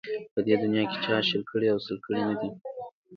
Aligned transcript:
په 0.33 0.39
دې 0.45 0.55
دنیا 0.63 0.83
کې 0.89 0.97
چا 1.05 1.17
شل 1.27 1.43
کړي 1.51 1.67
او 1.73 1.79
سل 1.85 1.97
کړي 2.05 2.21
نه 2.29 2.35
ده 2.39 2.49